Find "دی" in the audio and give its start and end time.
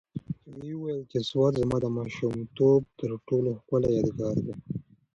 4.45-4.53